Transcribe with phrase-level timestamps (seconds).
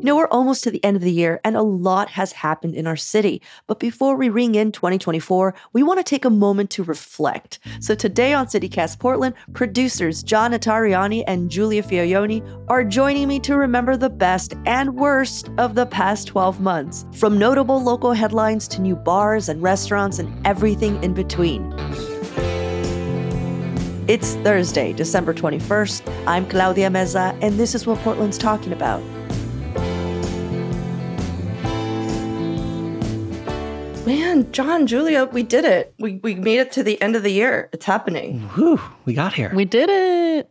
[0.00, 2.74] You know, we're almost to the end of the year and a lot has happened
[2.74, 3.42] in our city.
[3.66, 7.58] But before we ring in 2024, we want to take a moment to reflect.
[7.80, 13.56] So today on CityCast Portland, producers John Notarianni and Giulia Fiaoni are joining me to
[13.56, 18.80] remember the best and worst of the past 12 months, from notable local headlines to
[18.80, 21.74] new bars and restaurants and everything in between.
[24.08, 26.24] It's Thursday, December 21st.
[26.26, 29.02] I'm Claudia Meza, and this is what Portland's talking about.
[34.10, 35.94] Man, John, Giulia, we did it.
[36.00, 37.68] We, we made it to the end of the year.
[37.72, 38.40] It's happening.
[38.56, 39.52] Whew, we got here.
[39.54, 40.50] We did it.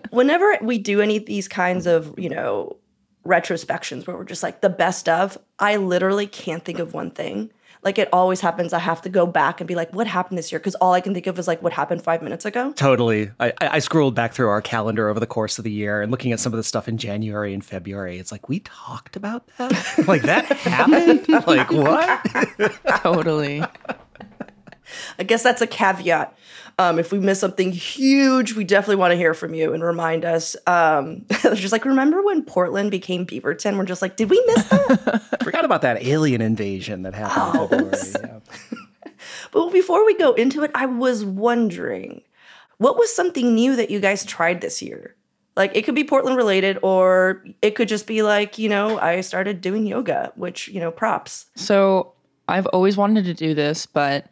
[0.10, 2.76] Whenever we do any of these kinds of, you know,
[3.24, 7.50] retrospections where we're just like the best of, I literally can't think of one thing
[7.82, 8.72] like it always happens.
[8.72, 10.58] I have to go back and be like, what happened this year?
[10.58, 12.72] Because all I can think of is like what happened five minutes ago.
[12.72, 13.30] Totally.
[13.40, 16.32] I, I scrolled back through our calendar over the course of the year and looking
[16.32, 18.18] at some of the stuff in January and February.
[18.18, 20.04] It's like we talked about that.
[20.06, 21.28] like that happened.
[21.46, 22.72] like what?
[23.02, 23.64] totally.
[25.18, 26.36] I guess that's a caveat.
[26.78, 30.24] Um, if we miss something huge, we definitely want to hear from you and remind
[30.24, 30.56] us.
[30.66, 33.76] Um, just like, remember when Portland became Beaverton?
[33.76, 35.38] We're just like, did we miss that?
[35.44, 38.42] Forgot about that alien invasion that happened oh, February.
[38.72, 38.78] Yeah.
[39.52, 42.22] but before we go into it, I was wondering,
[42.78, 45.14] what was something new that you guys tried this year?
[45.56, 49.20] Like it could be Portland related, or it could just be like, you know, I
[49.20, 51.46] started doing yoga, which, you know, props.
[51.54, 52.14] So
[52.48, 54.26] I've always wanted to do this, but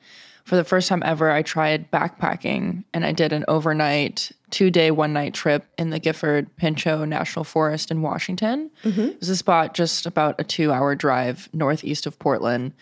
[0.44, 4.90] for the first time ever, I tried backpacking and I did an overnight, two day,
[4.90, 8.70] one night trip in the Gifford Pinchot National Forest in Washington.
[8.84, 9.00] Mm-hmm.
[9.00, 12.72] It was a spot just about a two hour drive northeast of Portland.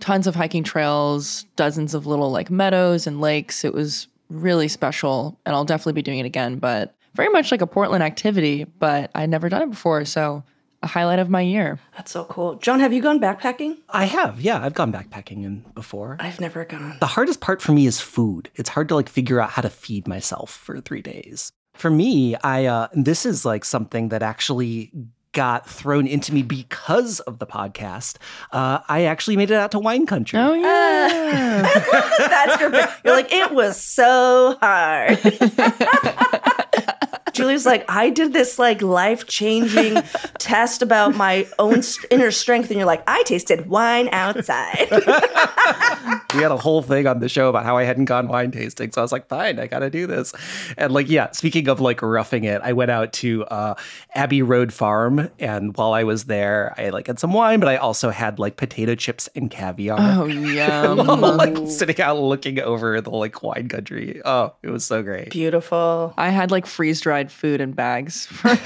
[0.00, 3.64] Tons of hiking trails, dozens of little like meadows and lakes.
[3.64, 7.60] It was really special, and I'll definitely be doing it again, but very much like
[7.60, 10.04] a Portland activity, but I'd never done it before.
[10.04, 10.44] So
[10.82, 11.78] a highlight of my year.
[11.96, 12.54] That's so cool.
[12.56, 13.76] John, have you gone backpacking?
[13.90, 14.40] I have.
[14.40, 16.16] Yeah, I've gone backpacking in before.
[16.20, 16.96] I've never gone.
[17.00, 18.50] The hardest part for me is food.
[18.54, 21.52] It's hard to like figure out how to feed myself for 3 days.
[21.74, 24.90] For me, I uh this is like something that actually
[25.32, 28.16] got thrown into me because of the podcast.
[28.52, 30.38] Uh, I actually made it out to wine country.
[30.38, 32.70] Oh yeah, uh, that's your.
[33.04, 35.18] You're like it was so hard.
[37.32, 40.02] Julie's like, I did this like life changing
[40.38, 44.88] test about my own inner strength, and you're like, I tasted wine outside.
[46.34, 48.92] we had a whole thing on the show about how I hadn't gone wine tasting,
[48.92, 50.32] so I was like, fine, I gotta do this.
[50.76, 53.74] And like, yeah, speaking of like roughing it, I went out to uh,
[54.14, 57.76] Abbey Road Farm, and while I was there, I like had some wine, but I
[57.76, 59.98] also had like potato chips and caviar.
[60.00, 60.88] Oh yeah.
[60.92, 64.20] like sitting out looking over the like wine country.
[64.24, 65.30] Oh, it was so great.
[65.30, 66.14] Beautiful.
[66.16, 68.56] I had like freeze dried food in bags for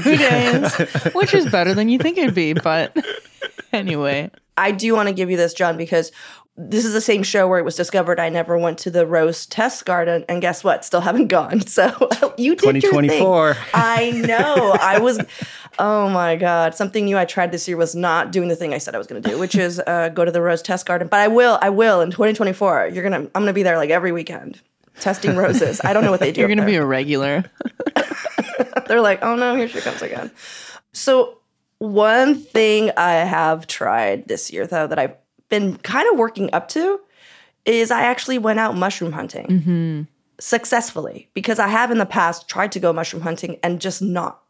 [0.00, 0.74] two days,
[1.14, 2.52] which is better than you think it'd be.
[2.52, 2.94] But
[3.72, 4.30] anyway.
[4.58, 6.12] I do want to give you this, John, because
[6.56, 9.44] this is the same show where it was discovered I never went to the Rose
[9.44, 10.84] Test Garden, and guess what?
[10.84, 11.62] Still haven't gone.
[11.66, 11.90] So
[12.38, 13.56] you did 2024.
[13.74, 14.76] I know.
[14.80, 15.20] I was.
[15.78, 16.74] Oh my God!
[16.74, 19.06] Something new I tried this year was not doing the thing I said I was
[19.06, 21.08] going to do, which is uh, go to the Rose Test Garden.
[21.08, 21.58] But I will.
[21.60, 22.92] I will in 2024.
[22.94, 23.18] You're gonna.
[23.18, 24.62] I'm gonna be there like every weekend
[25.00, 25.80] testing roses.
[25.84, 26.40] I don't know what they do.
[26.40, 27.44] You're going to be a regular.
[28.86, 30.30] They're like, oh no, here she comes again.
[30.92, 31.38] So,
[31.78, 35.16] one thing I have tried this year, though, that I've
[35.48, 37.00] been kind of working up to
[37.64, 40.02] is I actually went out mushroom hunting mm-hmm.
[40.38, 44.40] successfully because I have in the past tried to go mushroom hunting and just not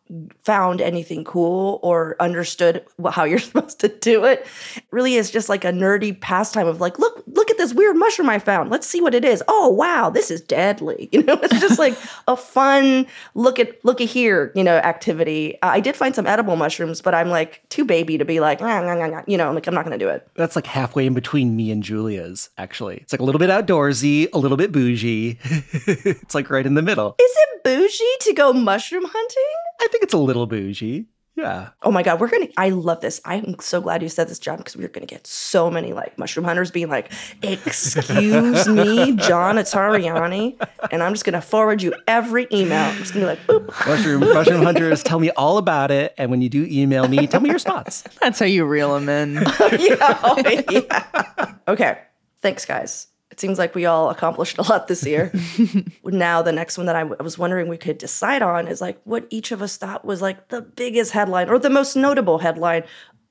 [0.44, 4.46] found anything cool or understood how you're supposed to do it.
[4.90, 8.28] really is just like a nerdy pastime of like look look at this weird mushroom
[8.28, 8.70] i found.
[8.70, 9.42] Let's see what it is.
[9.48, 11.08] Oh wow this is deadly.
[11.16, 11.96] You know it's just like
[12.28, 15.60] a fun look at look at here you know activity.
[15.62, 18.60] Uh, i did find some edible mushrooms but i'm like too baby to be like
[18.60, 20.28] nah, nah, nah, you know like i'm not gonna do it.
[20.34, 22.98] That's like halfway in between me and Giulia's actually.
[22.98, 25.38] It's like a little bit outdoorsy a little bit bougie.
[25.86, 27.16] It's like right in the middle.
[27.20, 31.06] Is it bougie to go mushroom hunting I think it's a little bougie.
[31.36, 31.68] Yeah.
[31.82, 32.48] Oh my God, we're gonna.
[32.56, 33.20] I love this.
[33.26, 36.46] I'm so glad you said this, John, because we're gonna get so many like mushroom
[36.46, 37.12] hunters being like,
[37.42, 40.56] "Excuse me, John Notarianni,"
[40.90, 42.84] and I'm just gonna forward you every email.
[42.84, 46.30] I'm just gonna be like, "Boop." Mushroom mushroom hunters, tell me all about it, and
[46.30, 48.02] when you do email me, tell me your spots.
[48.22, 49.34] That's how you reel them in.
[49.78, 51.52] yeah, oh, yeah.
[51.68, 51.98] Okay.
[52.40, 55.30] Thanks, guys it seems like we all accomplished a lot this year.
[56.04, 58.80] now, the next one that I, w- I was wondering we could decide on is
[58.80, 62.38] like what each of us thought was like the biggest headline or the most notable
[62.38, 62.84] headline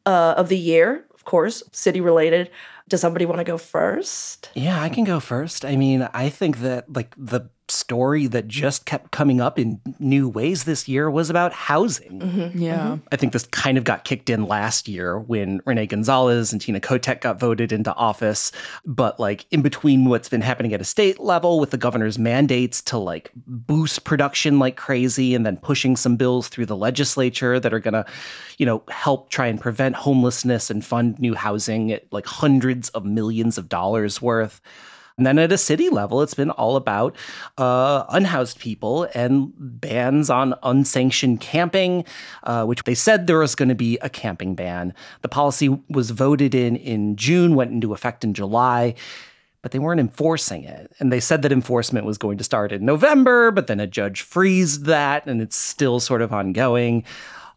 [0.06, 1.06] uh, of the year.
[1.16, 2.52] Of course, city related.
[2.88, 4.52] Does somebody want to go first?
[4.54, 5.66] Yeah, I can go first.
[5.66, 7.50] I mean, I think that like the
[7.86, 12.20] story that just kept coming up in new ways this year was about housing.
[12.20, 12.58] Mm-hmm.
[12.58, 12.98] Yeah.
[13.12, 16.80] I think this kind of got kicked in last year when Rene Gonzalez and Tina
[16.80, 18.52] Kotek got voted into office.
[18.88, 22.82] But like in between what's been happening at a state level with the governor's mandates
[22.86, 27.72] to like boost production like crazy and then pushing some bills through the legislature that
[27.72, 28.04] are going to,
[28.58, 33.06] you know, help try and prevent homelessness and fund new housing at like hundreds of
[33.06, 34.60] millions of dollars worth.
[35.18, 37.16] And then at a city level, it's been all about
[37.58, 42.04] uh, unhoused people and bans on unsanctioned camping,
[42.44, 44.94] uh, which they said there was going to be a camping ban.
[45.22, 48.96] The policy was voted in in June, went into effect in July.
[49.62, 50.92] But they weren't enforcing it.
[51.00, 54.22] And they said that enforcement was going to start in November, but then a judge
[54.22, 57.04] freezed that, and it's still sort of ongoing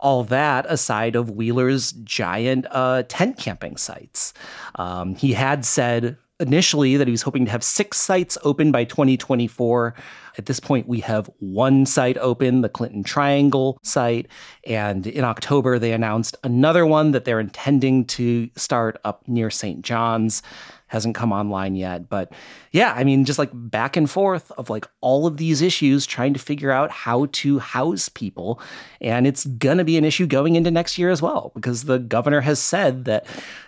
[0.00, 4.32] all that aside of Wheeler's giant uh, tent camping sites.
[4.76, 8.84] Um, he had said initially that he was hoping to have six sites open by
[8.84, 9.94] 2024.
[10.36, 14.28] At this point, we have one site open, the Clinton Triangle site.
[14.66, 19.82] And in October, they announced another one that they're intending to start up near St.
[19.82, 20.42] John's
[20.88, 22.08] hasn't come online yet.
[22.08, 22.32] But
[22.72, 26.32] yeah, I mean, just like back and forth of like all of these issues, trying
[26.34, 28.60] to figure out how to house people.
[29.00, 31.98] And it's going to be an issue going into next year as well, because the
[31.98, 33.26] governor has said that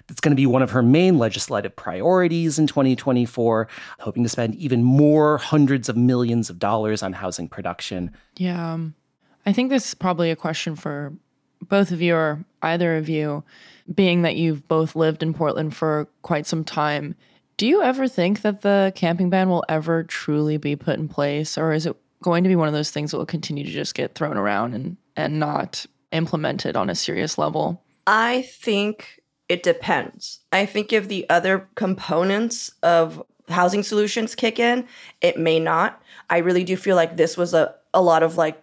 [0.08, 3.68] it's going to be one of her main legislative priorities in 2024,
[4.00, 8.10] hoping to spend even more hundreds of millions of dollars on housing production.
[8.36, 8.72] Yeah.
[8.72, 8.94] Um,
[9.46, 11.14] I think this is probably a question for
[11.68, 13.42] both of you or either of you
[13.94, 17.14] being that you've both lived in Portland for quite some time,
[17.56, 21.58] do you ever think that the camping ban will ever truly be put in place,
[21.58, 23.94] or is it going to be one of those things that will continue to just
[23.94, 27.82] get thrown around and and not implemented on a serious level?
[28.06, 30.40] I think it depends.
[30.52, 34.86] I think if the other components of housing solutions kick in,
[35.20, 36.00] it may not.
[36.30, 38.62] I really do feel like this was a, a lot of like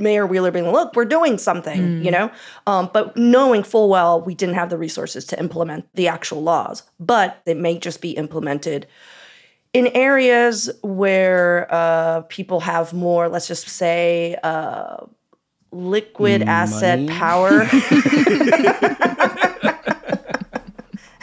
[0.00, 2.04] Mayor Wheeler being, look, we're doing something, mm.
[2.04, 2.30] you know?
[2.66, 6.82] Um, but knowing full well we didn't have the resources to implement the actual laws,
[6.98, 8.86] but they may just be implemented
[9.72, 15.04] in areas where uh, people have more, let's just say, uh,
[15.70, 16.50] liquid Money.
[16.50, 17.68] asset power.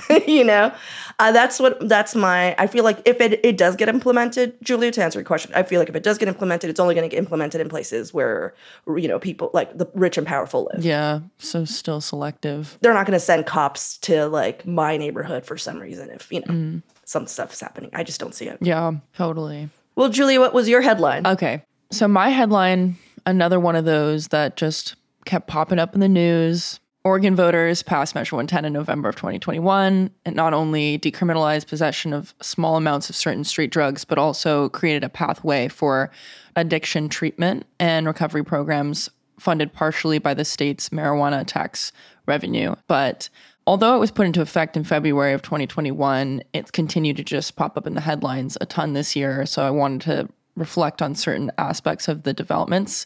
[0.27, 0.73] you know,
[1.19, 2.55] uh, that's what that's my.
[2.57, 5.63] I feel like if it it does get implemented, Giulia, to answer your question, I
[5.63, 8.13] feel like if it does get implemented, it's only going to get implemented in places
[8.13, 8.53] where
[8.87, 10.83] you know people like the rich and powerful live.
[10.83, 12.77] Yeah, so still selective.
[12.81, 16.41] They're not going to send cops to like my neighborhood for some reason if you
[16.41, 16.83] know mm.
[17.05, 17.89] some stuff is happening.
[17.93, 18.57] I just don't see it.
[18.61, 19.69] Yeah, totally.
[19.95, 21.25] Well, Giulia, what was your headline?
[21.25, 24.95] Okay, so my headline, another one of those that just
[25.25, 30.11] kept popping up in the news Oregon voters passed Measure 110 in November of 2021.
[30.25, 35.05] It not only decriminalized possession of small amounts of certain street drugs, but also created
[35.05, 36.11] a pathway for
[36.57, 39.09] addiction treatment and recovery programs
[39.39, 41.93] funded partially by the state's marijuana tax
[42.25, 42.75] revenue.
[42.87, 43.29] But
[43.65, 47.77] although it was put into effect in February of 2021, it's continued to just pop
[47.77, 49.45] up in the headlines a ton this year.
[49.45, 53.05] So I wanted to reflect on certain aspects of the developments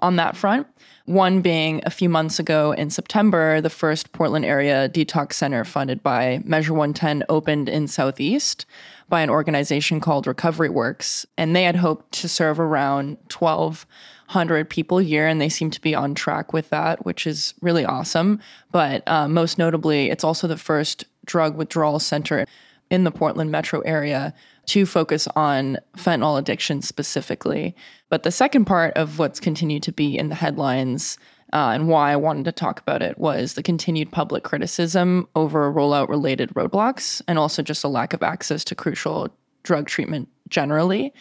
[0.00, 0.66] on that front.
[1.06, 6.02] One being a few months ago in September, the first Portland area detox center funded
[6.02, 8.66] by Measure 110 opened in Southeast
[9.08, 11.26] by an organization called Recovery Works.
[11.36, 15.80] And they had hoped to serve around 1,200 people a year, and they seem to
[15.80, 18.38] be on track with that, which is really awesome.
[18.70, 22.46] But uh, most notably, it's also the first drug withdrawal center
[22.90, 24.34] in the Portland metro area
[24.70, 27.74] to focus on fentanyl addiction specifically.
[28.08, 31.18] But the second part of what's continued to be in the headlines
[31.52, 35.72] uh, and why I wanted to talk about it was the continued public criticism over
[35.72, 39.28] rollout related roadblocks and also just a lack of access to crucial
[39.64, 41.12] drug treatment generally,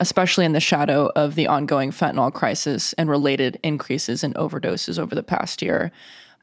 [0.00, 5.14] especially in the shadow of the ongoing fentanyl crisis and related increases in overdoses over
[5.14, 5.92] the past year.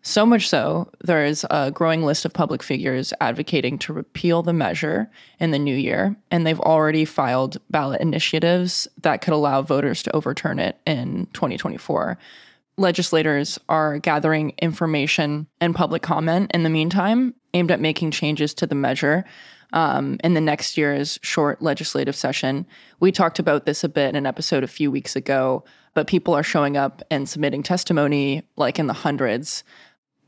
[0.04, 4.54] So much so, there is a growing list of public figures advocating to repeal the
[4.54, 10.02] measure in the new year, and they've already filed ballot initiatives that could allow voters
[10.04, 12.18] to overturn it in 2024.
[12.78, 18.66] Legislators are gathering information and public comment in the meantime, aimed at making changes to
[18.66, 19.24] the measure
[19.74, 22.66] um, in the next year's short legislative session.
[23.00, 26.34] We talked about this a bit in an episode a few weeks ago, but people
[26.34, 29.64] are showing up and submitting testimony like in the hundreds.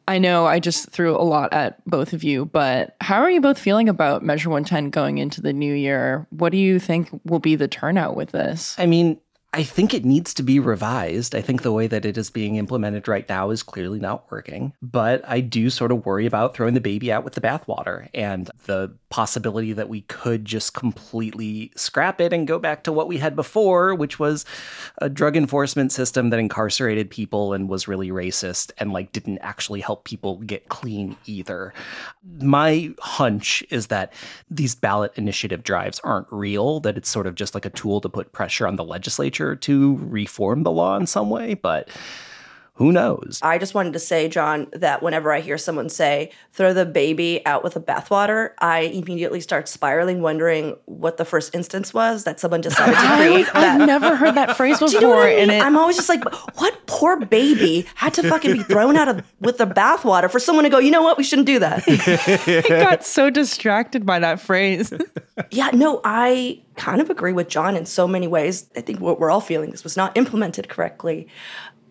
[0.08, 3.40] I know I just threw a lot at both of you, but how are you
[3.40, 6.28] both feeling about Measure 110 going into the new year?
[6.30, 8.76] What do you think will be the turnout with this?
[8.78, 9.20] I mean,
[9.56, 11.36] I think it needs to be revised.
[11.36, 14.74] I think the way that it is being implemented right now is clearly not working.
[14.82, 18.50] But I do sort of worry about throwing the baby out with the bathwater and
[18.66, 23.18] the possibility that we could just completely scrap it and go back to what we
[23.18, 24.44] had before, which was
[24.98, 29.82] a drug enforcement system that incarcerated people and was really racist and like didn't actually
[29.82, 31.76] help people get clean either.
[32.40, 34.14] My hunch is that
[34.50, 38.10] these ballot initiative drives aren't real, that it's sort of just like a tool to
[38.10, 41.90] put pressure on the legislature to reform the law in some way, but
[42.75, 43.39] who knows?
[43.44, 47.46] I just wanted to say, John, that whenever I hear someone say, throw the baby
[47.46, 52.39] out with the bathwater, I immediately start spiraling, wondering what the first instance was that
[52.39, 53.80] someone decided to create that.
[53.82, 54.88] I've never heard that phrase before.
[54.89, 55.39] Do you know what I mean?
[55.39, 56.24] and it, I'm always just like,
[56.58, 60.63] what poor baby had to fucking be thrown out of with the bathwater for someone
[60.63, 61.84] to go, you know what, we shouldn't do that.
[62.68, 64.92] I got so distracted by that phrase.
[65.51, 68.68] yeah, no, I kind of agree with John in so many ways.
[68.75, 71.27] I think what we're all feeling this was not implemented correctly.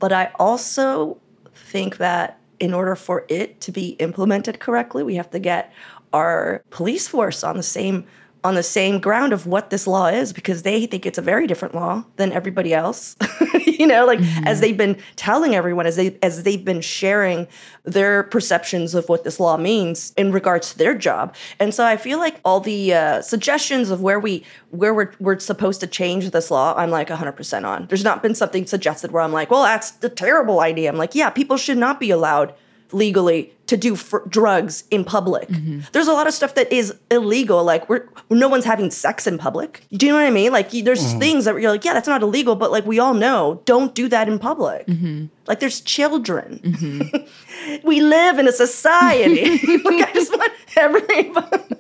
[0.03, 1.17] But I also
[1.55, 5.73] think that in order for it to be implemented correctly, we have to get
[6.13, 8.05] our police force on the same
[8.45, 11.47] on the same ground of what this law is because they think it's a very
[11.47, 13.17] different law than everybody else.
[13.67, 14.47] you know, like mm-hmm.
[14.47, 17.47] as they've been telling everyone as they as they've been sharing
[17.85, 21.35] their perceptions of what this law means in regards to their job.
[21.61, 25.39] And so I feel like all the uh, suggestions of where we where we're we're
[25.39, 27.87] supposed to change this law, I'm like 100% on.
[27.87, 31.15] There's not been something suggested where I'm like, "Well, that's a terrible idea." I'm like,
[31.15, 32.55] "Yeah, people should not be allowed
[32.93, 33.97] legally to do
[34.29, 35.49] drugs in public.
[35.49, 35.81] Mm-hmm.
[35.93, 37.65] There's a lot of stuff that is illegal.
[37.65, 39.87] Like we're no one's having sex in public.
[39.93, 40.53] Do you know what I mean?
[40.53, 41.19] Like there's mm-hmm.
[41.19, 44.09] things that you're like, yeah, that's not illegal, but like we all know, don't do
[44.09, 44.87] that in public.
[44.87, 45.27] Mm-hmm.
[45.47, 46.61] Like there's children.
[46.63, 47.83] Mm-hmm.
[47.87, 49.53] we live in a society.
[49.85, 51.77] like I just want everybody.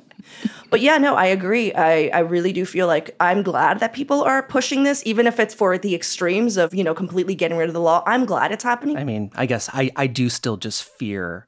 [0.70, 1.75] But yeah, no, I agree.
[1.75, 5.38] I, I really do feel like I'm glad that people are pushing this, even if
[5.38, 8.02] it's for the extremes of, you know, completely getting rid of the law.
[8.06, 8.96] I'm glad it's happening.
[8.96, 11.46] I mean, I guess I, I do still just fear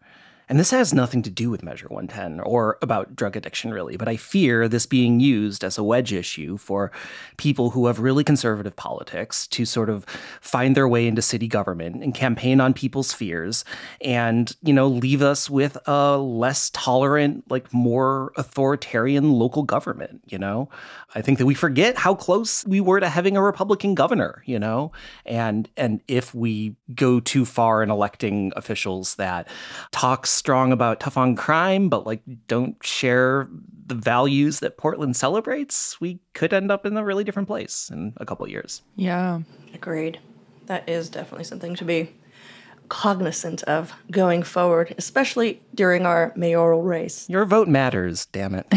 [0.49, 4.09] and this has nothing to do with Measure 110 or about drug addiction, really, but
[4.09, 6.93] I fear this being used as a wedge issue for
[7.37, 10.05] people who have really conservative politics to sort of
[10.41, 13.65] find their way into city government and campaign on people's fears
[14.01, 20.39] and, you know, leave us with a less tolerant, like more authoritarian local government, you
[20.39, 20.69] know?
[21.15, 24.59] I think that we forget how close we were to having a Republican governor, you
[24.59, 24.93] know?
[25.25, 29.49] And and if we go too far in electing officials that
[29.93, 33.49] talk strong about tough on crime, but like don't share
[33.87, 38.15] the values that Portland celebrates, we could end up in a really different place in
[38.17, 38.83] a couple years.
[38.97, 39.41] Yeah.
[39.75, 40.19] Agreed.
[40.67, 42.11] That is definitely something to be
[42.89, 47.29] cognizant of going forward, especially during our mayoral race.
[47.29, 48.67] Your vote matters, damn it.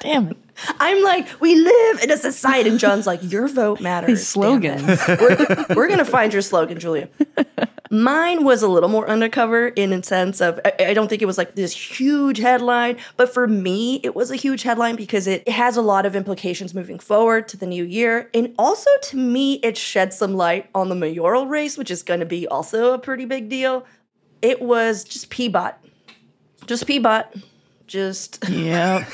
[0.00, 0.36] damn it.
[0.78, 4.10] I'm like, we live in a society, and John's like, your vote matters.
[4.10, 4.86] His slogan.
[4.86, 7.08] We're, we're going to find your slogan, Giulia.
[7.92, 11.26] Mine was a little more undercover in a sense of I, I, don't think it
[11.26, 15.48] was like this huge headline, but for me, it was a huge headline because it
[15.48, 18.30] has a lot of implications moving forward to the new year.
[18.32, 22.20] And also to me, it shed some light on the mayoral race, which is going
[22.20, 23.84] to be also a pretty big deal.
[24.40, 25.82] It was just P-Bot.
[26.66, 27.34] Just P-Bot.
[27.88, 28.48] Just.
[28.48, 29.08] Yep.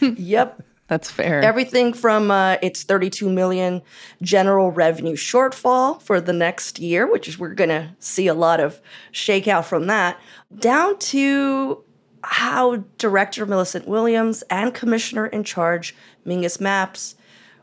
[0.00, 0.62] yep.
[0.86, 1.40] That's fair.
[1.40, 3.82] Everything from uh, its 32 million
[4.20, 8.60] general revenue shortfall for the next year, which is we're going to see a lot
[8.60, 8.80] of
[9.12, 10.20] shakeout from that,
[10.58, 11.82] down to
[12.22, 15.94] how Director Millicent Williams and Commissioner in charge
[16.26, 17.14] Mingus Mapps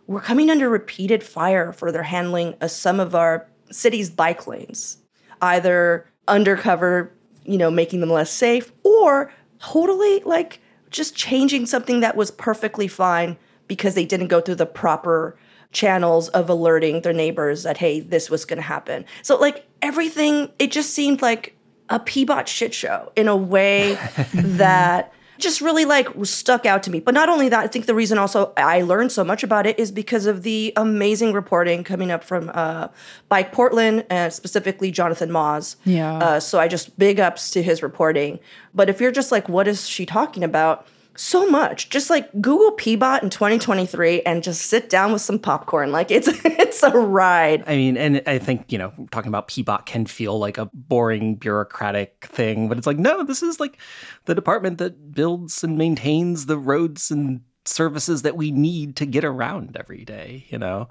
[0.07, 4.97] were coming under repeated fire for their handling of some of our city's bike lanes,
[5.41, 7.11] either undercover,
[7.43, 10.59] you know, making them less safe, or totally like
[10.91, 15.37] just changing something that was perfectly fine because they didn't go through the proper
[15.71, 19.05] channels of alerting their neighbors that hey this was going to happen.
[19.23, 21.55] So like everything it just seemed like
[21.89, 23.97] a P-Bot shit show in a way
[24.33, 26.99] that just really like stuck out to me.
[26.99, 29.79] But not only that, I think the reason also I learned so much about it
[29.79, 32.87] is because of the amazing reporting coming up from uh,
[33.29, 35.75] Bike Portland and specifically Jonathan Maus.
[35.83, 36.17] Yeah.
[36.17, 38.39] Uh, so I just big ups to his reporting.
[38.73, 40.87] But if you're just like, what is she talking about?
[41.21, 41.89] So much.
[41.89, 45.91] Just like Google P-Bot in 2023 and just sit down with some popcorn.
[45.91, 47.63] Like it's it's a ride.
[47.67, 51.35] I mean, and I think, you know, talking about P-Bot can feel like a boring
[51.35, 53.77] bureaucratic thing, but it's like, no, this is like
[54.25, 59.23] the department that builds and maintains the roads and services that we need to get
[59.23, 60.89] around every day, you know?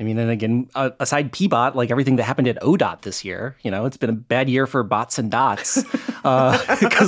[0.00, 3.56] I mean, and again, uh, aside P-Bot, like everything that happened at ODOT this year,
[3.62, 6.22] you know, it's been a bad year for bots and dots because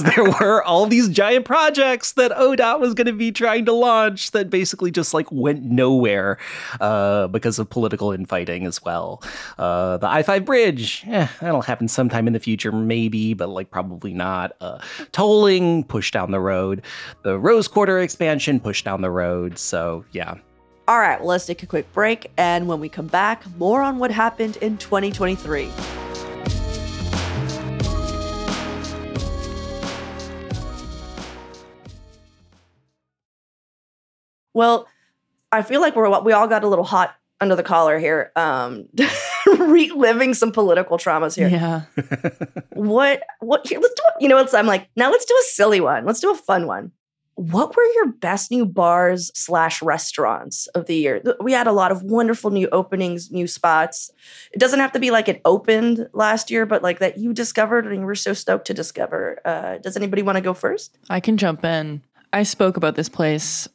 [0.04, 3.72] uh, there were all these giant projects that ODOT was going to be trying to
[3.72, 6.38] launch that basically just like went nowhere
[6.80, 9.22] uh, because of political infighting as well.
[9.56, 14.14] Uh, the I-5 bridge, eh, that'll happen sometime in the future, maybe, but like probably
[14.14, 14.56] not.
[14.60, 14.80] Uh,
[15.12, 16.82] tolling pushed down the road.
[17.22, 19.58] The Rose Quarter expansion pushed down the road.
[19.58, 20.34] So yeah,
[20.90, 22.32] All right, well, let's take a quick break.
[22.36, 25.70] And when we come back, more on what happened in 2023.
[34.52, 34.88] Well,
[35.52, 38.88] I feel like we're we all got a little hot under the collar here, um,
[39.46, 41.46] reliving some political traumas here.
[41.46, 41.82] Yeah.
[42.70, 44.22] What what here, let's do it.
[44.22, 46.04] You know, it's I'm like, now let's do a silly one.
[46.04, 46.90] Let's do a fun one.
[47.40, 51.22] What were your best new bars slash restaurants of the year?
[51.40, 54.10] We had a lot of wonderful new openings, new spots.
[54.52, 57.86] It doesn't have to be like it opened last year, but like that you discovered
[57.86, 59.40] and you were so stoked to discover.
[59.42, 60.98] Uh, does anybody want to go first?
[61.08, 62.02] I can jump in.
[62.30, 63.66] I spoke about this place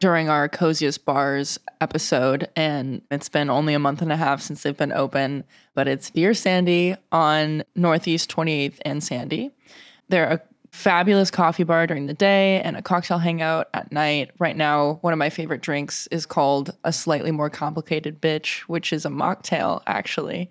[0.00, 4.64] during our coziest bars episode, and it's been only a month and a half since
[4.64, 5.44] they've been open.
[5.74, 9.52] But it's Dear Sandy on Northeast 28th and Sandy.
[10.08, 10.40] They're a
[10.76, 14.30] fabulous coffee bar during the day and a cocktail hangout at night.
[14.38, 18.92] Right now, one of my favorite drinks is called a slightly more complicated bitch, which
[18.92, 20.50] is a mocktail actually.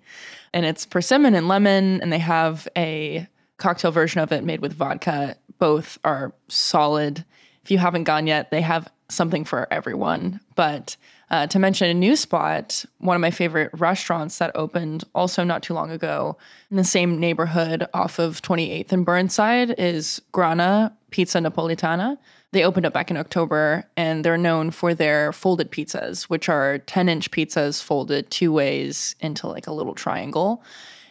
[0.52, 3.28] And it's persimmon and lemon, and they have a
[3.58, 5.36] cocktail version of it made with vodka.
[5.60, 7.24] Both are solid.
[7.62, 10.40] If you haven't gone yet, they have something for everyone.
[10.56, 10.96] But
[11.30, 15.62] uh, to mention a new spot, one of my favorite restaurants that opened also not
[15.62, 16.36] too long ago
[16.70, 22.16] in the same neighborhood off of 28th and Burnside is Grana Pizza Napoletana.
[22.52, 26.78] They opened up back in October and they're known for their folded pizzas, which are
[26.78, 30.62] 10 inch pizzas folded two ways into like a little triangle.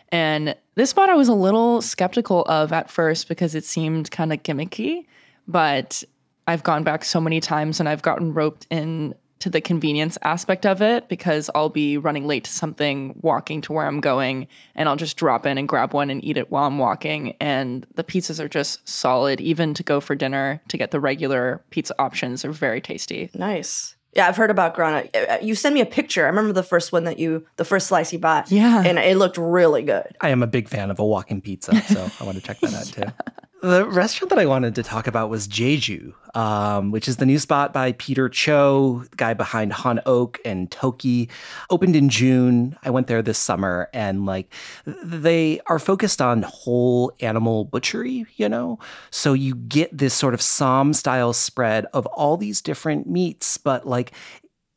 [0.10, 4.31] And this spot I was a little skeptical of at first because it seemed kind
[4.31, 5.07] of gimmicky,
[5.45, 6.03] but
[6.48, 9.13] I've gone back so many times and I've gotten roped in
[9.45, 13.73] to the convenience aspect of it because I'll be running late to something, walking to
[13.73, 16.63] where I'm going, and I'll just drop in and grab one and eat it while
[16.63, 17.35] I'm walking.
[17.39, 21.63] And the pizzas are just solid, even to go for dinner to get the regular
[21.69, 23.29] pizza options are very tasty.
[23.35, 23.95] Nice.
[24.13, 25.07] Yeah, I've heard about Grana.
[25.13, 26.23] Uh, You sent me a picture.
[26.23, 28.51] I remember the first one that you, the first slice you bought.
[28.51, 28.81] Yeah.
[28.83, 30.07] And it looked really good.
[30.21, 32.74] I am a big fan of a walking pizza, so I want to check that
[32.74, 33.03] out too.
[33.61, 37.39] The restaurant that I wanted to talk about was Jeju, um, which is the new
[37.39, 41.29] spot by Peter Cho, the guy behind Han Oak and Toki.
[41.70, 42.77] Opened in June.
[42.83, 44.53] I went there this summer, and like
[44.85, 48.77] they are focused on whole animal butchery, you know.
[49.09, 53.87] So you get this sort of Somme style spread of all these different meats, but
[53.87, 54.11] like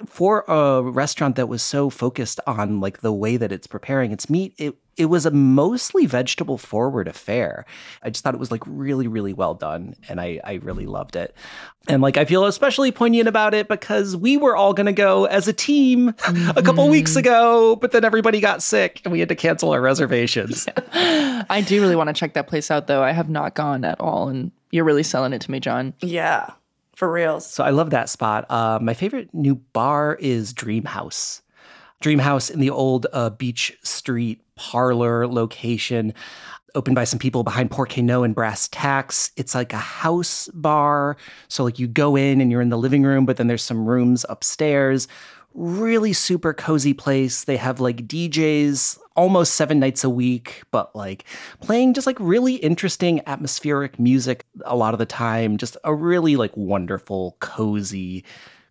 [0.06, 4.30] for a restaurant that was so focused on like the way that it's preparing its
[4.30, 7.64] meat, it it was a mostly vegetable forward affair.
[8.02, 9.94] I just thought it was like really, really well done.
[10.08, 11.36] And I, I really loved it.
[11.86, 15.46] And like I feel especially poignant about it because we were all gonna go as
[15.46, 16.90] a team a couple mm-hmm.
[16.90, 20.66] weeks ago, but then everybody got sick and we had to cancel our reservations.
[20.92, 23.02] I do really want to check that place out though.
[23.02, 25.94] I have not gone at all, and you're really selling it to me, John.
[26.00, 26.50] Yeah,
[26.98, 27.48] for reals.
[27.48, 28.44] So I love that spot.
[28.50, 31.42] Uh, my favorite new bar is Dream House.
[32.00, 36.12] Dream House in the old uh, Beech Street parlor location,
[36.74, 39.30] opened by some people behind Porcano and Brass Tacks.
[39.36, 41.16] It's like a house bar.
[41.46, 43.86] So, like, you go in and you're in the living room, but then there's some
[43.86, 45.06] rooms upstairs.
[45.54, 47.44] Really super cozy place.
[47.44, 51.24] They have like DJs almost seven nights a week, but like
[51.60, 55.56] playing just like really interesting atmospheric music a lot of the time.
[55.56, 58.24] Just a really like wonderful, cozy,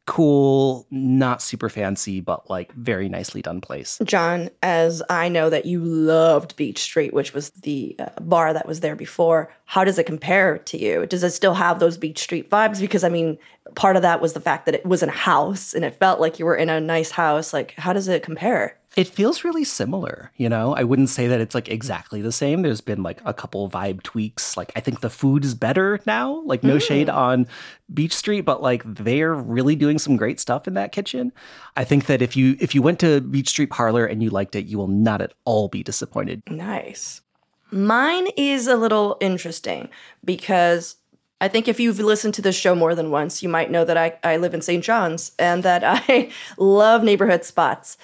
[0.08, 4.00] cool, not super fancy, but like very nicely done place.
[4.06, 8.66] John, as I know that you loved Beech Street, which was the uh, bar that
[8.66, 11.06] was there before, how does it compare to you?
[11.06, 12.80] Does it still have those Beech Street vibes?
[12.80, 13.38] Because I mean,
[13.76, 16.22] part of that was the fact that it was in a house and it felt
[16.22, 17.52] like you were in a nice house.
[17.52, 18.78] Like, how does it compare?
[18.98, 20.74] It feels really similar, you know?
[20.74, 22.64] I wouldn't say that it's like exactly the same.
[22.64, 24.58] There's been like a couple vibe tweaks.
[24.58, 26.42] Like I think the food is better now.
[26.46, 27.14] Like no shade mm.
[27.14, 27.48] on
[27.94, 31.32] Beech Street, but like they're really doing some great stuff in that kitchen.
[31.76, 34.56] I think that if you if you went to Beech Street Parlor and you liked
[34.56, 36.42] it, you will not at all be disappointed.
[36.50, 37.22] Nice.
[37.70, 39.90] Mine is a little interesting
[40.26, 40.96] because
[41.40, 43.98] I think if you've listened to this show more than once, you might know that
[43.98, 44.84] I, I live in St.
[44.84, 47.98] John's and that I love neighborhood spots.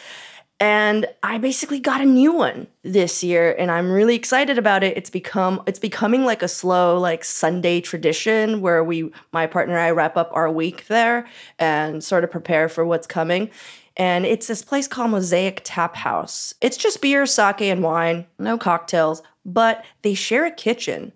[0.63, 4.95] And I basically got a new one this year and I'm really excited about it.
[4.95, 9.83] It's become it's becoming like a slow like Sunday tradition where we my partner and
[9.83, 11.27] I wrap up our week there
[11.59, 13.51] and sort of prepare for what's coming.
[13.97, 16.53] And it's this place called Mosaic Tap House.
[16.61, 21.11] It's just beer, sake, and wine, no cocktails, but they share a kitchen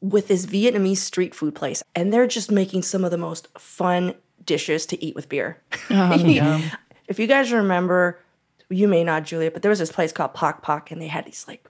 [0.00, 1.82] with this Vietnamese street food place.
[1.96, 5.60] And they're just making some of the most fun dishes to eat with beer.
[5.90, 6.62] Oh,
[7.08, 8.20] if you guys remember,
[8.68, 11.26] you may not, Giulia, but there was this place called Pok Pok, and they had
[11.26, 11.68] these like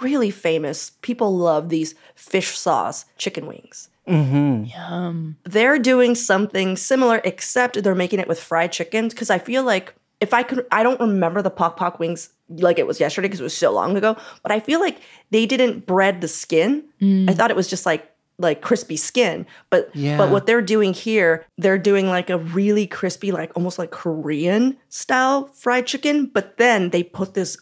[0.00, 3.88] really famous, people love these fish sauce chicken wings.
[4.08, 4.64] Mm-hmm.
[4.64, 5.36] Yum.
[5.44, 9.08] They're doing something similar, except they're making it with fried chicken.
[9.08, 12.78] Because I feel like if I could, I don't remember the Pok Pok wings like
[12.78, 14.16] it was yesterday because it was so long ago.
[14.42, 15.00] But I feel like
[15.30, 16.84] they didn't bread the skin.
[17.00, 17.28] Mm.
[17.28, 19.46] I thought it was just like like crispy skin.
[19.70, 20.18] But Yeah.
[20.18, 24.76] but what they're doing here, they're doing like a really crispy, like almost like Korean
[24.88, 26.26] style fried chicken.
[26.26, 27.56] But then they put this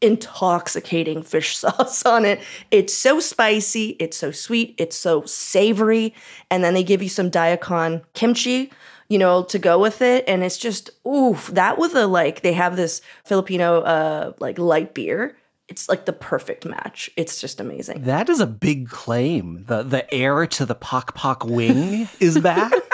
[0.00, 2.40] intoxicating fish sauce on it.
[2.70, 6.14] It's so spicy, it's so sweet, it's so savory,
[6.50, 8.70] and then they give you some daikon kimchi,
[9.08, 12.52] you know, to go with it, and it's just oof, that with a like they
[12.52, 15.36] have this Filipino uh like light beer.
[15.68, 17.10] It's like the perfect match.
[17.16, 18.02] It's just amazing.
[18.02, 19.64] That is a big claim.
[19.66, 22.72] The the heir to the Pok Pok wing is back.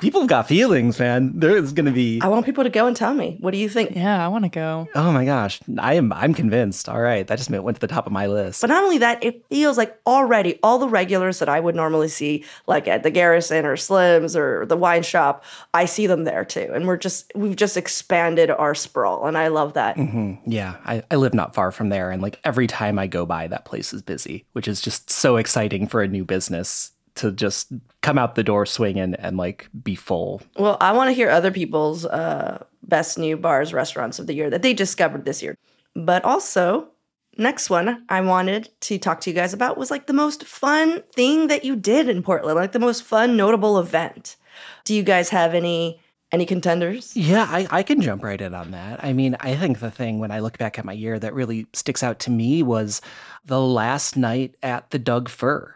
[0.00, 1.32] People have got feelings, man.
[1.38, 2.20] There is going to be.
[2.22, 3.36] I want people to go and tell me.
[3.40, 3.96] What do you think?
[3.96, 4.88] Yeah, I want to go.
[4.94, 6.12] Oh my gosh, I am.
[6.12, 6.88] I'm convinced.
[6.88, 8.60] All right, that just went to the top of my list.
[8.60, 12.08] But not only that, it feels like already all the regulars that I would normally
[12.08, 16.44] see, like at the Garrison or Slim's or the wine shop, I see them there
[16.44, 16.70] too.
[16.72, 19.26] And we're just, we've just expanded our sprawl.
[19.26, 19.96] And I love that.
[19.96, 20.50] Mm-hmm.
[20.50, 23.48] Yeah, I, I live not far from there, and like every time I go by,
[23.48, 27.72] that place is busy, which is just so exciting for a new business to just
[28.02, 30.42] come out the door swinging and like be full.
[30.56, 34.50] Well, I want to hear other people's uh, best new bars, restaurants of the year
[34.50, 35.56] that they discovered this year.
[35.94, 36.88] But also,
[37.36, 41.02] next one I wanted to talk to you guys about was like the most fun
[41.14, 44.36] thing that you did in Portland, like the most fun, notable event.
[44.84, 46.00] Do you guys have any
[46.30, 47.16] any contenders?
[47.16, 49.02] Yeah, I, I can jump right in on that.
[49.02, 51.66] I mean, I think the thing when I look back at my year that really
[51.72, 53.00] sticks out to me was
[53.46, 55.74] the last night at the Doug Fir.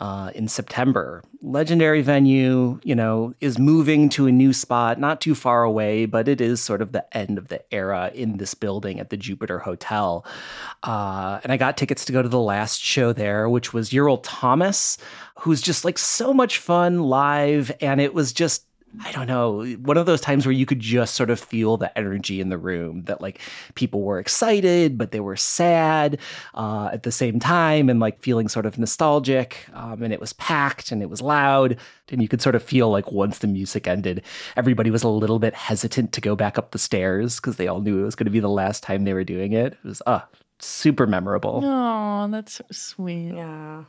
[0.00, 1.22] Uh, in September.
[1.42, 6.26] Legendary venue, you know, is moving to a new spot, not too far away, but
[6.26, 9.58] it is sort of the end of the era in this building at the Jupiter
[9.58, 10.24] Hotel.
[10.82, 14.16] Uh, and I got tickets to go to the last show there, which was Ural
[14.16, 14.96] Thomas,
[15.40, 17.70] who's just like so much fun live.
[17.82, 18.64] And it was just
[19.04, 21.96] I don't know, one of those times where you could just sort of feel the
[21.96, 23.40] energy in the room that like
[23.74, 26.18] people were excited, but they were sad
[26.54, 29.64] uh, at the same time and like feeling sort of nostalgic.
[29.74, 31.76] Um, and it was packed and it was loud.
[32.10, 34.22] And you could sort of feel like once the music ended,
[34.56, 37.80] everybody was a little bit hesitant to go back up the stairs because they all
[37.80, 39.74] knew it was going to be the last time they were doing it.
[39.74, 40.22] It was uh,
[40.58, 41.62] super memorable.
[41.64, 43.34] Oh, that's so sweet.
[43.34, 43.84] Yeah.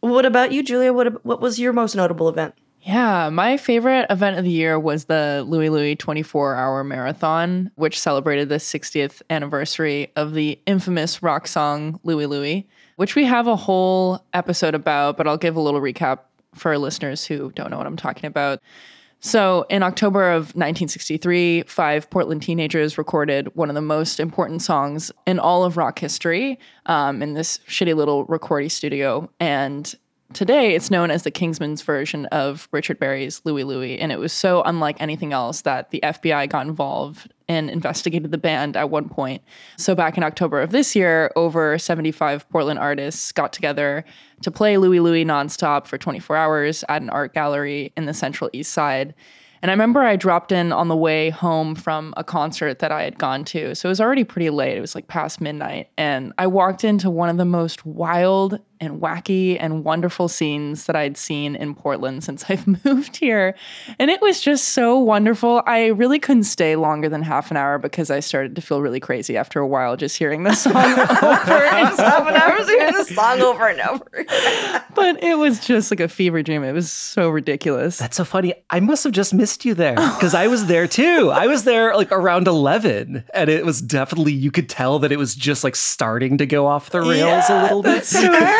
[0.00, 0.92] What about you, Giulia?
[0.92, 2.54] What what was your most notable event?
[2.86, 7.98] Yeah, my favorite event of the year was the Louie Louie 24 hour marathon, which
[7.98, 13.56] celebrated the 60th anniversary of the infamous rock song Louie Louie, which we have a
[13.56, 16.20] whole episode about, but I'll give a little recap
[16.54, 18.60] for listeners who don't know what I'm talking about.
[19.18, 25.10] So, in October of 1963, five Portland teenagers recorded one of the most important songs
[25.26, 29.28] in all of rock history um, in this shitty little recording studio.
[29.40, 29.92] And
[30.32, 33.98] today it's known as the Kingsmen's version of Richard Berry's Louie Louie.
[33.98, 38.38] And it was so unlike anything else that the FBI got involved and investigated the
[38.38, 39.42] band at one point.
[39.76, 44.04] So back in October of this year, over 75 Portland artists got together
[44.42, 48.50] to play Louie Louie nonstop for 24 hours at an art gallery in the Central
[48.52, 49.14] East Side.
[49.62, 53.02] And I remember I dropped in on the way home from a concert that I
[53.02, 53.74] had gone to.
[53.74, 54.76] So it was already pretty late.
[54.76, 55.88] It was like past midnight.
[55.96, 60.96] And I walked into one of the most wild and wacky and wonderful scenes that
[60.96, 63.54] I'd seen in Portland since I've moved here.
[63.98, 65.62] And it was just so wonderful.
[65.66, 69.00] I really couldn't stay longer than half an hour because I started to feel really
[69.00, 73.40] crazy after a while just hearing the song over and Seven hours hearing the song
[73.40, 74.24] over and over.
[74.94, 76.62] But it was just like a fever dream.
[76.62, 77.98] It was so ridiculous.
[77.98, 78.54] That's so funny.
[78.70, 81.30] I must have just missed you there because I was there too.
[81.32, 85.18] I was there like around 11 and it was definitely, you could tell that it
[85.18, 88.04] was just like starting to go off the rails a little bit.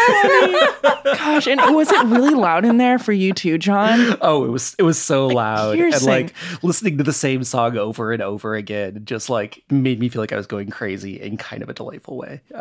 [0.07, 0.93] Funny.
[1.27, 4.17] Gosh, and oh, was it really loud in there for you too, John?
[4.23, 8.13] Oh, it was it was so loud and like listening to the same song over
[8.13, 11.63] and over again just like made me feel like I was going crazy in kind
[11.63, 12.41] of a delightful way.
[12.51, 12.61] Yeah.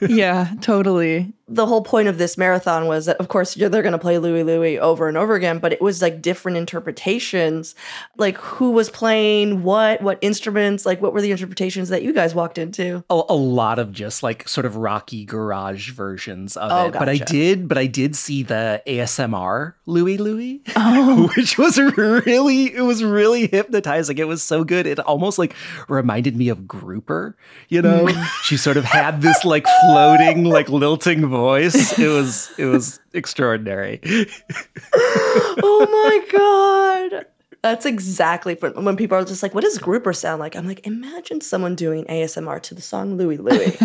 [0.08, 1.32] Yeah, totally.
[1.48, 4.42] the whole point of this marathon was that, of course, they're going to play Louie
[4.42, 7.74] Louie over and over again, but it was like different interpretations,
[8.16, 12.34] like who was playing what, what instruments, like what were the interpretations that you guys
[12.34, 13.04] walked into?
[13.10, 16.92] a, a lot of just like sort of rocky garage versions of Oh, it.
[16.92, 21.30] But I did, but I did see the ASMR Louie Louie, oh.
[21.36, 24.18] which was really it was really hypnotizing.
[24.18, 24.86] It was so good.
[24.86, 25.54] It almost like
[25.88, 27.36] reminded me of Grouper.
[27.68, 28.24] You know, mm.
[28.42, 31.98] she sort of had this like floating, like lilting voice.
[31.98, 34.00] It was it was extraordinary.
[34.94, 37.26] oh my god.
[37.68, 41.42] That's exactly when people are just like, "What does grouper sound like?" I'm like, imagine
[41.42, 43.76] someone doing ASMR to the song Louie Louie.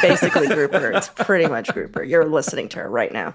[0.00, 0.92] basically grouper.
[0.92, 2.04] It's pretty much grouper.
[2.04, 3.34] You're listening to her right now.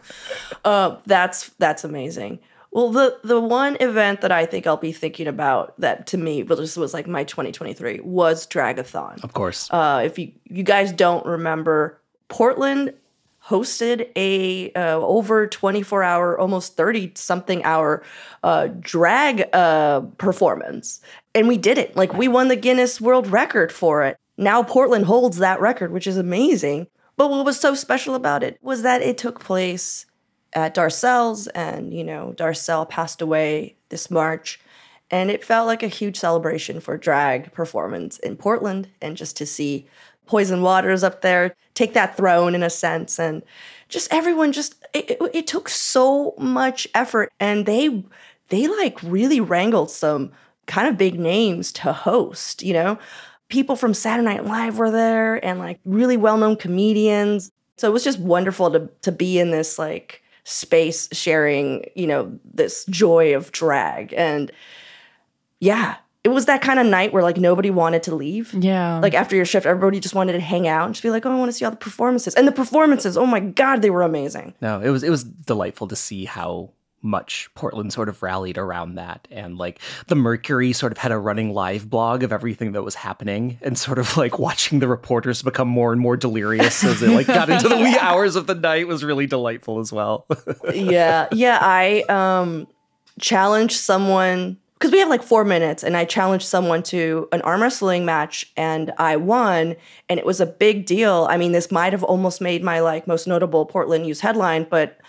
[0.63, 2.39] Uh, that's that's amazing.
[2.71, 6.43] Well, the the one event that I think I'll be thinking about that to me
[6.43, 9.21] was was like my 2023 was Dragathon.
[9.23, 9.69] Of course.
[9.69, 12.93] Uh, if you you guys don't remember, Portland
[13.49, 18.03] hosted a uh, over 24 hour almost 30 something hour
[18.43, 21.01] uh, drag uh, performance.
[21.33, 21.95] And we did it.
[21.95, 24.17] Like we won the guinness world record for it.
[24.38, 26.88] Now portland holds that record which is amazing.
[27.17, 30.05] But what was so special about it was that it took place
[30.53, 34.59] at Darcelle's and you know Darcelle passed away this march.
[35.12, 39.45] And it felt like a huge celebration for drag performance in portland and just to
[39.47, 39.88] see
[40.29, 41.55] poison waters up there.
[41.73, 43.19] Take that throne in a sense.
[43.19, 43.41] And
[43.87, 47.33] just everyone just it, it, it took so much effort.
[47.39, 48.03] And they
[48.49, 50.31] they like really wrangled some
[50.67, 52.99] kind of big names to host you know?
[53.49, 57.51] People from saturday night live were there and like really well-known comedians.
[57.77, 62.37] So it was just wonderful to to be in this like space sharing you know
[62.53, 64.13] this joy of drag.
[64.13, 64.51] And
[65.59, 68.53] yeah it was that kind of night where like nobody wanted to leave.
[68.53, 68.99] Yeah.
[68.99, 71.32] Like after your shift, everybody just wanted to hang out and just be like, oh,
[71.32, 72.34] I want to see all the performances.
[72.36, 74.53] And the performances, oh my God, they were amazing.
[74.62, 78.95] No, it was it was delightful to see how much Portland sort of rallied around
[78.95, 79.27] that.
[79.32, 82.95] And like the Mercury sort of had a running live blog of everything that was
[82.95, 87.08] happening and sort of like watching the reporters become more and more delirious as they
[87.08, 90.25] like got into the wee hours of the night was really delightful as well.
[90.73, 91.29] yeah.
[91.32, 91.60] Yeah.
[91.62, 92.67] I um
[93.21, 97.61] challenged someone because we have like four minutes and i challenged someone to an arm
[97.61, 99.75] wrestling match and i won
[100.07, 101.27] and it was a big deal.
[101.29, 104.99] I mean this might have almost made my like most notable portland news headline but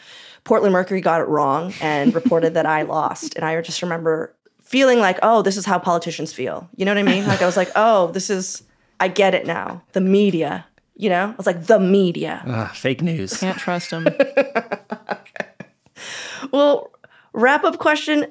[0.44, 4.98] portland mercury got it wrong and reported that i lost and i just remember feeling
[4.98, 6.68] like oh this is how politicians feel.
[6.76, 7.26] You know what i mean?
[7.26, 8.62] Like i was like oh this is
[8.98, 9.82] i get it now.
[9.92, 10.66] The media.
[10.96, 11.30] You know?
[11.30, 12.42] I was like the media.
[12.46, 13.38] Uh, fake news.
[13.38, 14.06] Can't trust them
[14.36, 14.52] okay.
[16.52, 16.90] well
[17.32, 18.26] wrap up question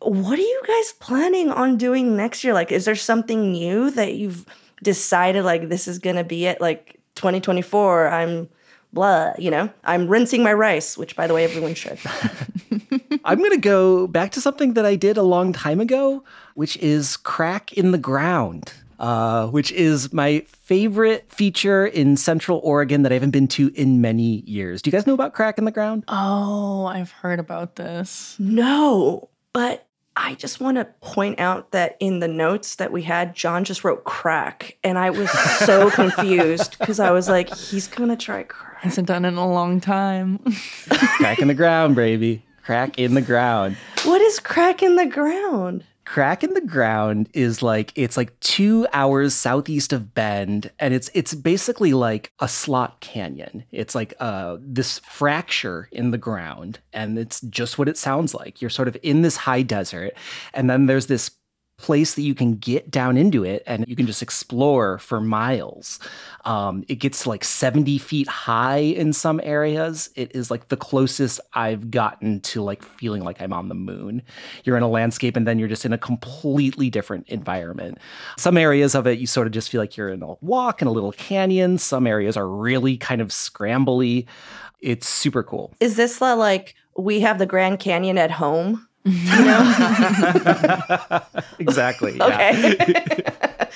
[0.00, 2.54] what are you guys planning on doing next year?
[2.54, 4.46] Like, is there something new that you've
[4.82, 6.60] decided, like, this is going to be it?
[6.60, 8.48] Like, 2024, I'm
[8.92, 11.98] blah, you know, I'm rinsing my rice, which, by the way, everyone should.
[13.24, 16.76] I'm going to go back to something that I did a long time ago, which
[16.78, 18.72] is crack in the ground.
[18.98, 24.02] Uh, which is my favorite feature in Central Oregon that I haven't been to in
[24.02, 24.82] many years.
[24.82, 26.04] Do you guys know about Crack in the Ground?
[26.06, 28.36] Oh, I've heard about this.
[28.38, 33.34] No, but I just want to point out that in the notes that we had,
[33.34, 34.76] John just wrote crack.
[34.82, 38.80] And I was so confused because I was like, he's going to try crack.
[38.80, 40.38] Hasn't done it in a long time.
[40.88, 42.44] crack in the ground, baby.
[42.62, 43.76] Crack in the ground.
[44.04, 45.84] What is crack in the ground?
[46.10, 51.08] Crack in the Ground is like it's like two hours southeast of Bend, and it's
[51.14, 53.62] it's basically like a slot canyon.
[53.70, 58.60] It's like uh, this fracture in the ground, and it's just what it sounds like.
[58.60, 60.14] You're sort of in this high desert,
[60.52, 61.30] and then there's this
[61.80, 65.98] place that you can get down into it and you can just explore for miles.
[66.44, 70.10] Um, it gets like 70 feet high in some areas.
[70.14, 74.22] It is like the closest I've gotten to like feeling like I'm on the moon.
[74.64, 77.98] You're in a landscape and then you're just in a completely different environment.
[78.36, 80.88] Some areas of it, you sort of just feel like you're in a walk in
[80.88, 81.78] a little canyon.
[81.78, 84.26] Some areas are really kind of scrambly.
[84.80, 85.72] It's super cool.
[85.80, 88.86] Is this like we have the Grand Canyon at home?
[89.04, 91.20] You know?
[91.58, 92.20] exactly.
[92.20, 93.24] Okay.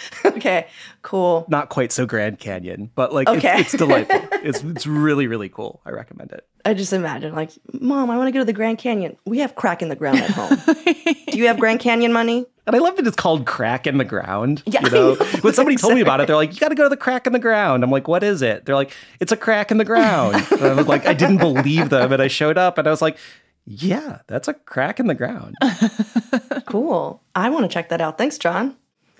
[0.26, 0.66] okay.
[1.02, 1.46] Cool.
[1.48, 3.60] Not quite so Grand Canyon, but like okay.
[3.60, 4.20] it's, it's delightful.
[4.32, 5.80] it's it's really really cool.
[5.86, 6.46] I recommend it.
[6.66, 9.16] I just imagine like, mom, I want to go to the Grand Canyon.
[9.24, 10.58] We have crack in the ground at home.
[11.30, 12.46] Do you have Grand Canyon money?
[12.66, 14.62] And I love that it's called crack in the ground.
[14.66, 16.74] Yeah, you know, know when somebody told me about it, they're like, "You got to
[16.74, 19.32] go to the crack in the ground." I'm like, "What is it?" They're like, "It's
[19.32, 22.28] a crack in the ground." and I was like, I didn't believe them, and I
[22.28, 23.18] showed up, and I was like,
[23.66, 25.56] yeah, that's a crack in the ground.
[26.66, 27.22] cool.
[27.34, 28.18] I want to check that out.
[28.18, 28.76] Thanks, John.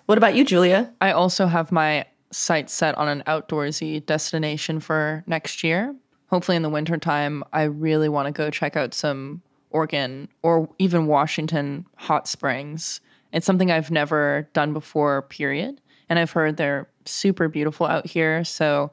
[0.06, 0.92] What about you, Giulia?
[1.00, 5.94] I also have my sights set on an outdoorsy destination for next year.
[6.26, 11.06] Hopefully in the wintertime, I really want to go check out some Oregon or even
[11.06, 13.00] Washington hot springs.
[13.32, 15.80] It's something I've never done before, period.
[16.08, 18.44] And I've heard they're super beautiful out here.
[18.44, 18.92] So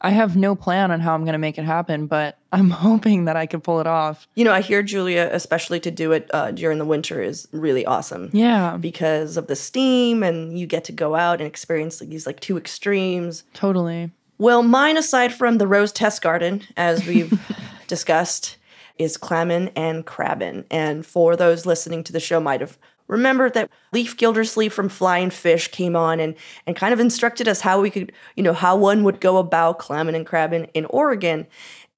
[0.00, 3.24] I have no plan on how I'm going to make it happen, but I'm hoping
[3.24, 4.28] that I can pull it off.
[4.34, 7.84] You know, I hear Giulia, especially to do it uh, during the winter, is really
[7.84, 8.30] awesome.
[8.32, 12.26] Yeah, Because of the steam, and you get to go out and experience like, these
[12.26, 13.44] like two extremes.
[13.54, 14.10] totally.
[14.38, 17.36] Well, mine, aside from the Rose Test Garden, as we've
[17.88, 18.56] discussed,
[18.96, 20.64] is clammin and crabbin.
[20.70, 25.30] And for those listening to the show, might have remembered that Lyf Gildersleeve from Flying
[25.30, 26.34] Fish came on and
[26.66, 29.78] and kind of instructed us how we could, you know, how one would go about
[29.78, 31.46] clamming and crabbing in Oregon.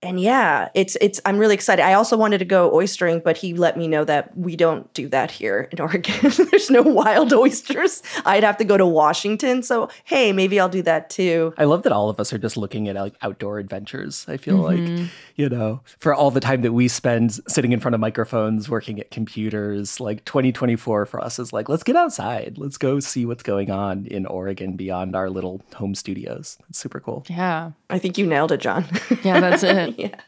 [0.03, 1.85] And yeah, it's it's I'm really excited.
[1.85, 5.09] I also wanted to go oystering, but he let me know that we don't do
[5.09, 6.33] that here in Oregon.
[6.51, 8.03] There's no wild oysters.
[8.25, 9.63] I'd have to go to Washington.
[9.63, 11.53] So, hey, maybe I'll do that too.
[11.59, 14.25] I love that all of us are just looking at like outdoor adventures.
[14.27, 15.05] I feel like, mm-hmm.
[15.37, 19.01] you know, for all the time that we spend sitting in front of microphones, working
[19.01, 22.57] at computers, like 2024 for us is like, let's get outside.
[22.57, 26.57] Let's go see what's going on in Oregon beyond our little home studios.
[26.71, 27.25] It's super cool.
[27.29, 27.73] Yeah.
[27.91, 28.87] I think you nailed it, John.
[29.23, 29.90] Yeah, that's it.
[29.99, 30.21] yeah.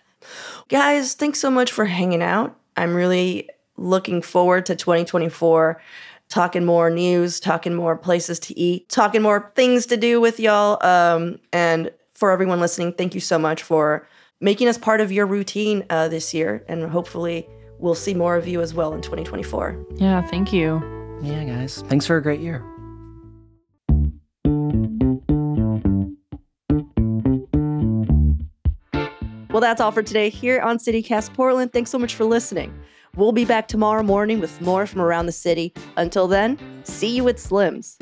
[0.68, 2.56] Guys, thanks so much for hanging out.
[2.76, 5.80] I'm really looking forward to 2024,
[6.28, 10.84] talking more news, talking more places to eat, talking more things to do with y'all.
[10.86, 14.06] Um, and for everyone listening, thank you so much for
[14.40, 16.64] making us part of your routine uh, this year.
[16.68, 17.48] And hopefully,
[17.78, 19.86] we'll see more of you as well in 2024.
[19.96, 20.80] Yeah, thank you.
[21.22, 21.82] Yeah, guys.
[21.88, 22.64] Thanks for a great year.
[29.52, 31.74] Well, that's all for today here on CityCast Portland.
[31.74, 32.72] Thanks so much for listening.
[33.16, 35.74] We'll be back tomorrow morning with more from around the city.
[35.98, 37.98] Until then, see you at Slim's.